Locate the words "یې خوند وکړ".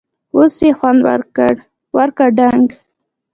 0.65-1.55